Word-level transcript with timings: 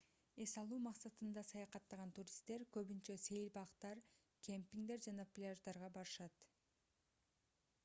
эс 0.43 0.51
алуу 0.59 0.77
максатында 0.85 1.43
саякаттаган 1.49 2.13
туристтер 2.19 2.65
көбүнчө 2.79 3.19
сейил 3.27 3.53
бактар 3.59 4.03
кемпингдер 4.49 5.05
жана 5.09 5.29
пляждарга 5.37 5.93
барышат 6.01 6.49